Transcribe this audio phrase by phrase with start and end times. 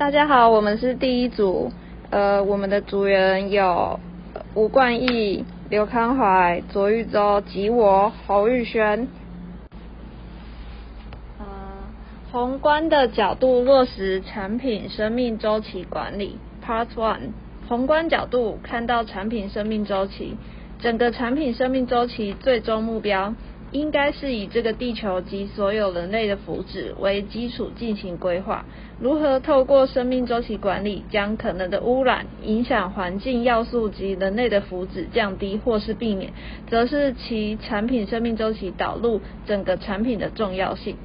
[0.00, 1.70] 大家好，我们是第一组，
[2.08, 4.00] 呃，我们的组员有
[4.54, 9.08] 吴冠义、刘康怀、卓玉洲及我侯玉轩。
[12.32, 17.32] 宏观的角度落实产品生命周期管理 Part One。
[17.68, 20.38] 宏观角度看到产品生命周期，
[20.78, 23.34] 整个产品生命周期最终目标。
[23.72, 28.64] 应该是以这个地球及所有人类的福祉为基础进行规划。
[28.98, 36.32] 如何透过生命周期管理，将可能的污染、影响环境要素及人类的福祉降低或是避免，
[36.68, 40.96] 则是其产品生命周期导入整个产品的重要性。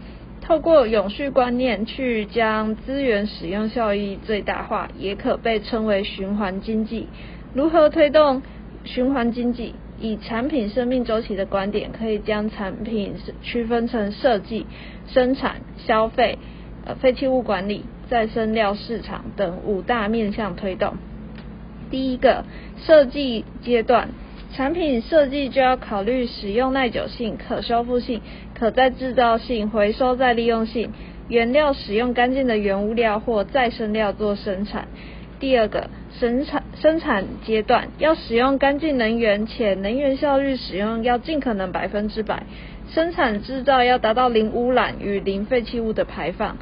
[0.42, 7.08] 透过永续观念去将资源使用效益最大化，也可被称为循环经济。
[7.54, 8.42] 如何推动
[8.84, 9.74] 循环经济？
[10.00, 14.66] 以产品生命周期的观点，可以将产品区分成设计、
[15.08, 16.38] 生产、消费、
[16.86, 20.96] 呃废弃物管理、再生料市场等五大面向推动。
[21.90, 22.44] 第一个
[22.78, 24.10] 设计阶段，
[24.54, 28.22] 产品设计就要考虑使用耐久性、可修复性、
[28.54, 30.92] 可再制造性、回收再利用性，
[31.30, 34.88] 原料使用干净的原物料或再生料做生产。
[35.40, 42.44] 第二个生产生产阶段要使用干净能源，且能源效率使用要尽可能百分之百。
[42.94, 46.58] 生产制造要达到零污染与零废弃物的排放。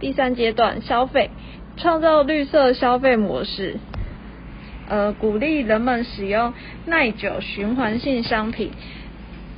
[0.00, 1.30] 第三阶段消费，
[1.76, 3.76] 创造绿色消费模式，
[4.88, 6.52] 呃，鼓励人们使用
[6.86, 8.72] 耐久循环性商品，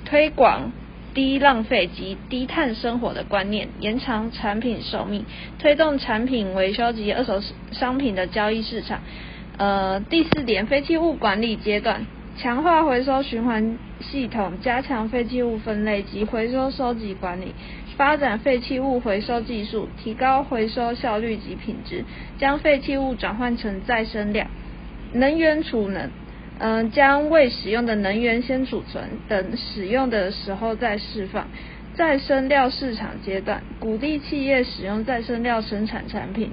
[0.05, 0.70] 推广。
[1.15, 5.25] 低浪费及低碳生活的观念，延长产品寿命，
[5.61, 9.01] 推动产品维修及二手商品的交易市场。
[9.57, 12.05] 呃，第四点，废弃物管理阶段，
[12.37, 17.55] 强化回收循环系统，加强废弃物分类及回收收集管理，
[17.97, 22.05] 发展废弃物回收技术，提高回收效率及品质，
[22.39, 24.48] 将废弃物转换成再生量，
[25.12, 26.11] 能源储能。
[26.58, 31.46] 嗯，将未使用的能源先储存，等使用的时候再释放。
[31.95, 36.51] 再生料市场阶段，鼓励企业使用再生料生产产品，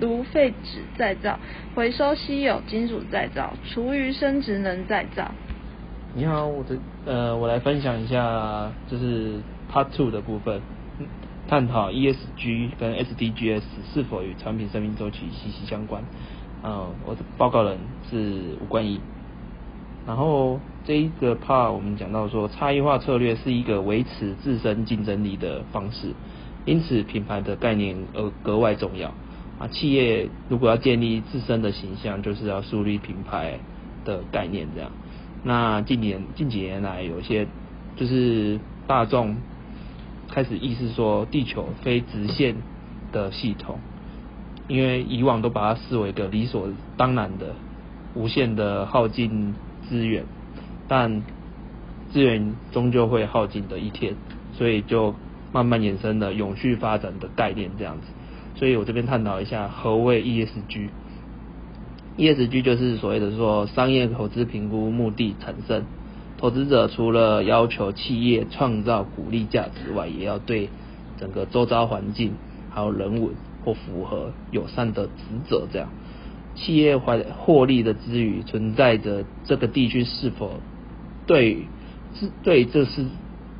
[0.00, 1.38] 如废纸再造、
[1.74, 5.32] 回收稀有金属再造、厨余生殖能再造。
[6.14, 9.40] 你好，我的呃，我来分享一下，就是
[9.72, 10.60] Part Two 的部分，
[11.48, 13.62] 探讨 ESG 跟 SDGs
[13.92, 16.04] 是否与产品生命周期息息相关。
[16.62, 19.00] 嗯，我的报告人是吴冠义。
[20.06, 26.12] 然后这一个 part 我们讲到说，差异化策略是一个维持自身竞争力的方式，
[26.66, 29.08] 因此品牌的概念呃格外重要
[29.58, 29.66] 啊。
[29.68, 33.58] 企业如果要建立自身的形象，就是要树立品牌
[34.04, 34.90] 的概念这样。
[35.42, 37.46] 那近年近几年来，有些
[37.96, 39.36] 就是大众
[40.28, 42.56] 开始意识说，地球非直线
[43.10, 43.78] 的系统，
[44.68, 47.54] 因为以往都把它视为一个理所当然的
[48.14, 49.54] 无限的耗尽。
[49.88, 50.24] 资源，
[50.88, 51.22] 但
[52.12, 54.14] 资源终究会耗尽的一天，
[54.52, 55.14] 所以就
[55.52, 58.06] 慢慢衍生了永续发展的概念这样子。
[58.56, 60.88] 所以我这边探讨一下何谓 ESG。
[62.16, 65.82] ESG 就是所谓的说商业投资评估目的产生，
[66.38, 70.68] 投资者除了要求企业创造鼓励价值外，也要对
[71.18, 72.34] 整个周遭环境
[72.70, 73.30] 还有人文
[73.64, 75.12] 或符合友善的职
[75.48, 75.88] 责这样。
[76.54, 80.60] 企业获获利的之余，存在着这个地区是否
[81.26, 81.66] 对
[82.14, 83.06] 是对这是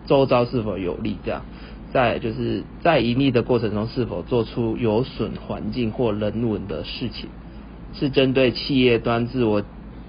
[0.06, 1.16] 周遭是否有利？
[1.24, 1.42] 这样，
[1.92, 7.26] 在就是在盈利的过程中是否做出有损环境或人文的事情？
[7.94, 9.62] 是针对企业端自我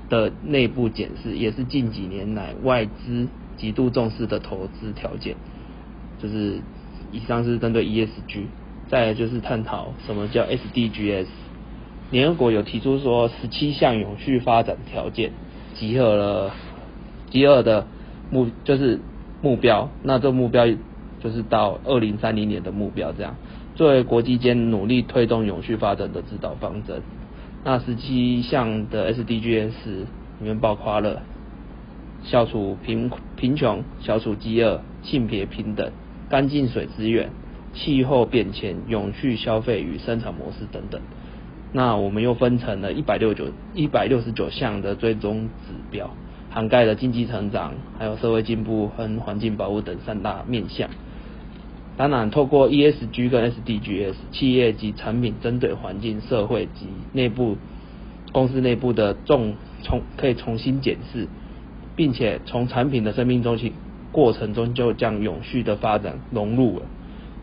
[0.09, 5.35] 的内部检视，也是近几年来外资极度重视的投资条件。
[6.19, 6.59] 就是
[7.11, 8.45] 以上是针对 ESG，
[8.89, 11.27] 再就是探讨什么叫 SDGs。
[12.11, 15.31] 联合国有提出说，十七项永续发展条件，
[15.73, 16.51] 集合了
[17.29, 17.87] 集合的
[18.31, 18.99] 目就是
[19.41, 20.65] 目标，那这目标
[21.21, 23.35] 就是到二零三零年的目标，这样
[23.73, 27.01] 作为国际间努力推动永续发展的指导方针。
[27.63, 30.05] 那十七项的 SDGs 里
[30.41, 31.23] 面包括了
[32.23, 35.91] 消除贫贫穷、消除饥饿、性别平等、
[36.29, 37.31] 干净水资源、
[37.73, 41.01] 气候变迁、永续消费与生产模式等等。
[41.75, 46.09] 那我们又分成了一百六九一百六十九项的追踪指标，
[46.49, 50.89] 涵盖了经济成长、还有社会进步和环境保护等三大面向。
[51.97, 57.57] 当然，透过 ESG 跟 SDGs，企业及产品针对环境、社会及内部
[58.31, 61.27] 公司内部的重重可以重新检视，
[61.97, 63.73] 并且从产品的生命周期
[64.13, 66.85] 过程中就将永续的发展融入了，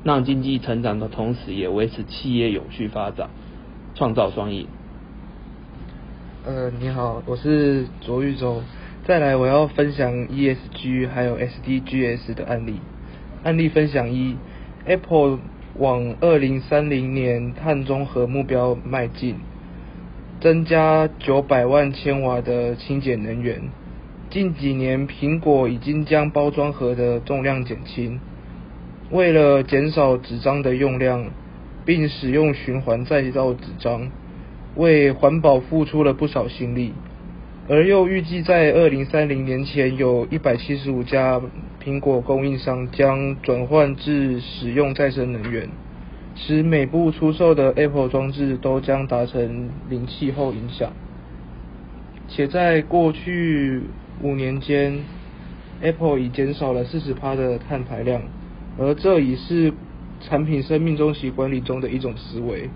[0.04, 3.28] 让经济成长的同时也维持企业永续发展。
[4.02, 4.66] 创造双赢。
[6.44, 8.60] 呃，你好，我是卓玉洲。
[9.06, 12.80] 再来，我要分享 ESG 还有 SDGs 的案例。
[13.44, 14.36] 案例分享一
[14.86, 15.38] ：Apple
[15.78, 19.36] 往二零三零年碳中和目标迈进，
[20.40, 23.62] 增加九百万千瓦的清洁能源。
[24.30, 28.18] 近几年，苹果已经将包装盒的重量减轻，
[29.12, 31.26] 为了减少纸张的用量，
[31.84, 34.10] 并使用循环再造纸张，
[34.76, 36.92] 为环保付出了不少心力。
[37.68, 41.40] 而又预计在二零三零年前，有一百七十五家
[41.82, 45.68] 苹果供应商将转换至使用再生能源，
[46.34, 50.92] 使每部出售的 Apple 装置都将达成零气候影响。
[52.28, 53.82] 且在过去
[54.22, 55.00] 五年间
[55.82, 58.22] ，Apple 已减少了四十趴的碳排量，
[58.78, 59.72] 而这已是
[60.22, 62.70] 产品生命周期管理中的一种思维。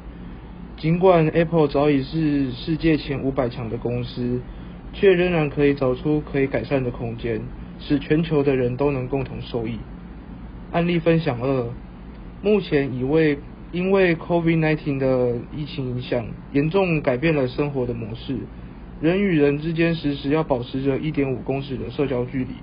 [0.76, 4.40] 尽管 Apple 早已是世界前五百强的公司。
[4.92, 7.42] 却仍然可以找出可以改善的空间，
[7.78, 9.78] 使全球的人都能共同受益。
[10.72, 11.68] 案例分享二：
[12.40, 13.38] 目前已为
[13.72, 18.38] 因为 COVID-19 的疫情影响，严重改变了生活的模式，
[19.02, 22.54] 人与人之间时时要保持着一点五公尺的社交距离。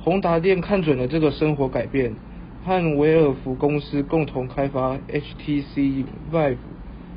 [0.00, 2.16] 宏达电看准了这个生活改变，
[2.64, 6.56] 和维尔福公司共同开发 HTC Vive。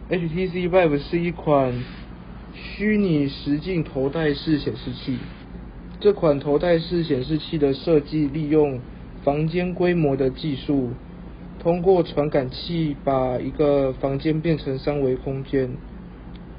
[0.10, 1.74] HTC Vive 是一款。
[2.60, 5.20] 虚拟实境头戴式显示器，
[6.00, 8.80] 这款头戴式显示器的设计利用
[9.24, 10.90] 房间规模的技术，
[11.60, 15.70] 通过传感器把一个房间变成三维空间，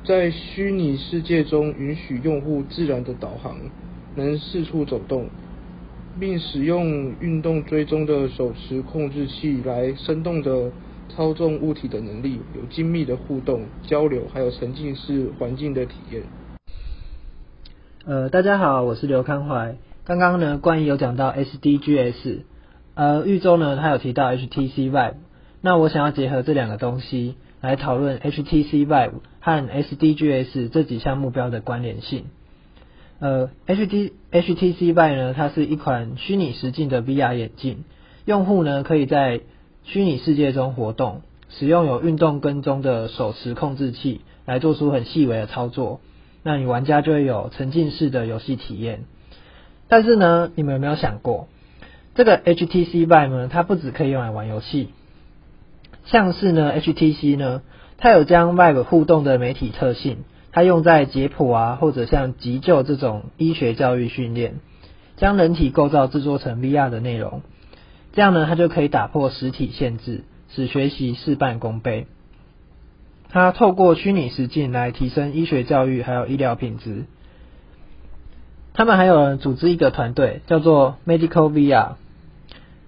[0.05, 3.57] 在虚拟世界中允许用户自然的导航，
[4.15, 5.27] 能四处走动，
[6.19, 10.71] 并使用运动追踪的手持控制器来生动的。
[11.17, 16.23] 操纵物体的能力，有精密的互动交流，还有沉浸式环境的体验。
[18.05, 19.77] 呃，大家好，我是刘康怀。
[20.05, 22.43] 刚刚呢，关于有讲到 SDGs，
[22.95, 25.15] 呃，玉州呢，他有提到 HTC Vive。
[25.63, 32.27] 那我想要结合这两个东西来讨论 HTC Vive 和 SDGs 这几项目标的关联性。
[33.21, 37.85] 呃，HT HTC Vive 呢，它是一款虚拟实境的 VR 眼镜，
[38.25, 39.41] 用户呢可以在
[39.83, 46.01] 虚拟世界中活动，使用有运动跟踪的手持控制器来做出很细微的操作，
[46.45, 49.05] 那你玩家就会有沉浸式的游戏体验。
[49.89, 51.49] 但是呢，你们有没有想过，
[52.15, 54.91] 这个 HTC Vive 呢，它不只可以用来玩游戏，
[56.05, 57.63] 像是呢 HTC 呢，
[57.97, 60.19] 它有将 Vive 互动的媒体特性，
[60.59, 64.57] 它用在解剖啊，或者像急救这种医学教育训练，
[65.17, 67.43] 将人体构造制作成 VR 的内容。
[68.13, 72.09] 这样呢，它就可以打破实体限制，使学习事半功倍。
[73.29, 77.05] 它透过虚拟实境来提升医学教育还有医疗品质。
[78.75, 81.91] 他们还有人组织一个团队，叫做 Medical VR。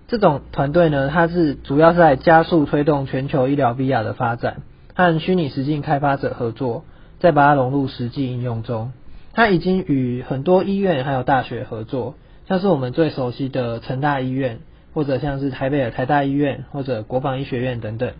[0.09, 4.63] 这种团队呢，它是主要是在加速推动全球医疗 VR 的发展，
[4.97, 6.83] 和虚拟实境开发者合作，
[7.21, 8.93] 再把它融入实际应用中。
[9.33, 12.17] 它已经与很多医院还有大学合作，
[12.49, 14.59] 像是我们最熟悉的成大医院。
[14.93, 18.15] 或者像是台北的台大医院或者国防医学院等等，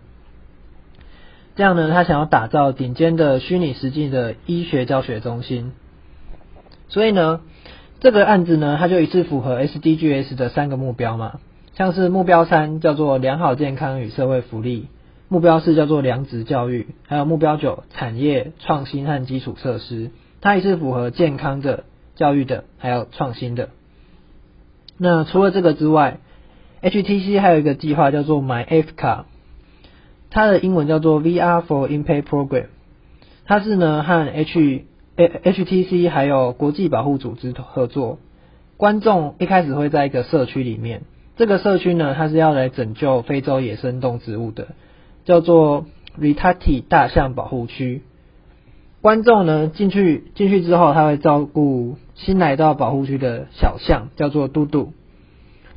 [1.57, 5.73] 这样呢，他想要打造顶尖的虚拟实际的医学教学中心，
[6.89, 7.41] 所以呢，
[7.99, 11.41] 这个案子呢，它就一次符合 SDGs 的三个目标嘛，
[11.75, 14.87] 像是目标三叫做良好健康与社会福利，
[15.31, 20.11] 目标四叫做良质教育，还有目标九产业创新和基础设施，
[20.41, 21.85] 它也是符合健康的、
[22.17, 23.69] 教育的，还有创新的。
[24.99, 26.19] 那除了这个之外
[26.83, 29.27] ，HTC 还有一个计划叫做 My F 卡，
[30.31, 32.67] 它的英文叫做 VR for Impact Program。
[33.47, 34.85] 它是呢和 H
[35.17, 38.19] HTC 还有国际保护组织合作。
[38.77, 41.03] 观众一开始会在一个社区里面，
[41.37, 44.69] 这个社区呢它是要来拯救非洲野生动植物的，
[45.31, 45.87] 叫做
[46.21, 48.03] Ritati 大象保护区。
[49.01, 54.93] 观众呢进去进去之后，他会照顾新来到保护区的小象，叫做嘟嘟。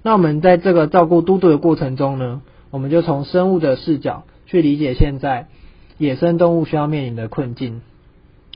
[0.02, 2.42] 那我们在这个照顾嘟嘟的过程中呢，
[2.72, 5.50] 我们就从生物的视角去理解现在
[6.00, 7.82] 野生动物需要面临的困境，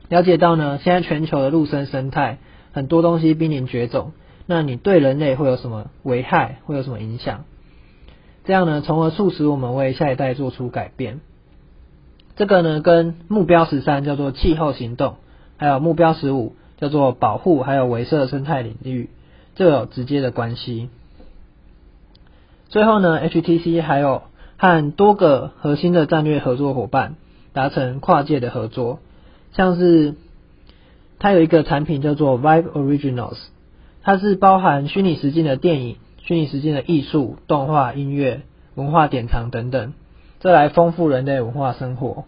[0.08, 2.38] 了解到呢，现在全球的陆生生态
[2.72, 4.10] 很多东西濒临绝种，
[4.46, 7.44] 那你对人类会有什么危害，会有什么影响？
[8.48, 11.20] 这样呢，从而促使我们为下一代做出改变。
[12.34, 15.16] 这个呢，跟目标十三叫做气候行动，
[15.58, 19.10] 还有目标十五叫做保护还有维设生态领域，
[19.54, 20.88] 这有直接的关系。
[22.70, 24.22] 最后呢，HTC 还有
[24.56, 27.16] 和多个核心的战略合作伙伴，
[27.52, 29.00] 达成跨界的合作。
[29.52, 30.14] 像是
[31.18, 33.36] 它有一个产品叫做 Vibe Originals，
[34.02, 35.96] 它是包含虚拟实境的电影、
[36.28, 38.42] 虚拟实境的艺术、动画、音乐、
[38.74, 39.94] 文化典藏等等，
[40.40, 42.26] 这来丰富人类文化生活。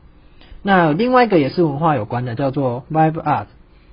[0.62, 3.49] 那另外一个也是文化有关的，叫做 Vibe Art，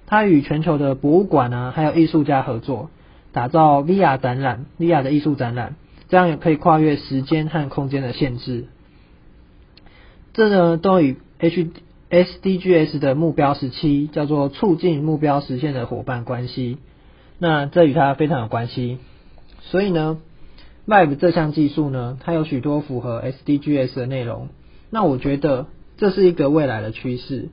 [0.05, 2.89] 它与全球的博物馆啊，还有艺术家合作，
[3.33, 5.75] 打造 VR 展览、VR 的艺术展览，
[6.07, 8.67] 这样也可以跨越时间和空间的限制。
[10.31, 11.67] 这呢都与 H
[12.09, 16.77] SDGs 的目标十七叫做促进目标实现的伙伴关系，
[17.39, 18.99] 那这与它非常有关系。
[19.61, 20.17] 所以呢
[20.87, 24.49] ，Vibe 这项技术呢，它有许多符合 SDGs 的内容。
[24.89, 27.49] 那我觉得这是一个未来的趋势。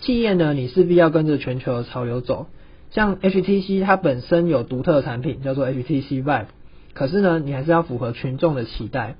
[0.00, 2.46] 企业呢，你势必要跟着全球的潮流走。
[2.90, 6.46] 像 HTC 它本身有独特产品叫做 HTC Vive，
[6.94, 9.16] 可是呢，你还是要符合群众的期待。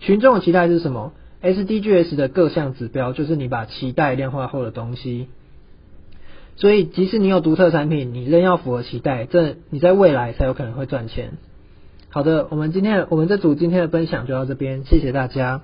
[0.00, 5.28] 群众的期待是什么？SDGs 的各项指标就是你把期待量化后的东西，
[6.56, 11.32] 所以即使你有独特产品，你仍要符合期待，这你在未来才有可能会赚钱。
[12.10, 15.62] 好的，我们今天我们这组今天的分享就到这边，谢谢大家。